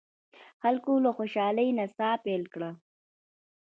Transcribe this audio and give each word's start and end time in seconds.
خلکو 0.63 0.91
له 1.03 1.11
خوشالۍ 1.17 1.67
نڅا 1.77 2.11
پیل 2.25 2.43
کړه. 2.53 2.71